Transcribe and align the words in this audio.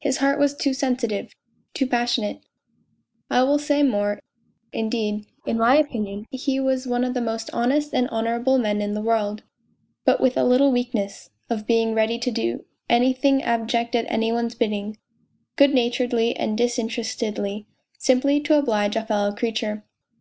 His 0.00 0.16
heart 0.16 0.40
was 0.40 0.56
too 0.56 0.74
sensitive, 0.74 1.32
too 1.72 1.86
passionate! 1.86 2.40
I 3.30 3.44
will 3.44 3.60
say 3.60 3.84
more, 3.84 4.18
indeed: 4.72 5.26
in 5.46 5.56
my 5.56 5.76
opinion, 5.76 6.26
he 6.32 6.58
was 6.58 6.88
one 6.88 7.04
of 7.04 7.14
the 7.14 7.20
most 7.20 7.48
honest 7.52 7.94
and 7.94 8.08
honourable 8.08 8.58
men 8.58 8.82
in 8.82 8.94
the 8.94 9.00
world, 9.00 9.44
but 10.04 10.20
with 10.20 10.36
a 10.36 10.42
little 10.42 10.72
weakness: 10.72 11.30
of 11.48 11.64
being 11.64 11.94
ready 11.94 12.18
to 12.18 12.30
do 12.32 12.64
anything 12.90 13.40
abject 13.40 13.94
at 13.94 14.06
any 14.08 14.32
one's 14.32 14.56
bidding, 14.56 14.98
good 15.54 15.72
naturedly 15.72 16.34
and 16.36 16.58
disinterestedly, 16.58 17.68
simply 17.98 18.40
to 18.40 18.58
oblige 18.58 18.96
a 18.96 19.06
fellow 19.06 19.30
creature. 19.32 19.84